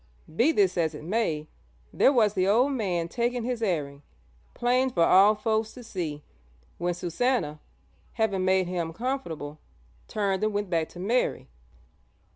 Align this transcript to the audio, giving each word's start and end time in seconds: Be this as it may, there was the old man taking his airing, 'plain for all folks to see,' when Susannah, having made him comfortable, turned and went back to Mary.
Be 0.35 0.51
this 0.51 0.79
as 0.79 0.95
it 0.95 1.03
may, 1.03 1.45
there 1.93 2.11
was 2.11 2.33
the 2.33 2.47
old 2.47 2.71
man 2.71 3.07
taking 3.07 3.43
his 3.43 3.61
airing, 3.61 4.01
'plain 4.55 4.89
for 4.89 5.03
all 5.03 5.35
folks 5.35 5.73
to 5.73 5.83
see,' 5.83 6.23
when 6.79 6.95
Susannah, 6.95 7.59
having 8.13 8.43
made 8.43 8.65
him 8.65 8.93
comfortable, 8.93 9.59
turned 10.07 10.43
and 10.43 10.53
went 10.53 10.71
back 10.71 10.89
to 10.89 10.99
Mary. 10.99 11.49